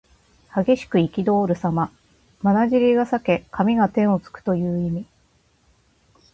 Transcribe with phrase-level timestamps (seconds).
[0.55, 1.91] 激しくいきどおるさま。
[2.41, 5.05] まなじりが裂け髪が天をつくという意味。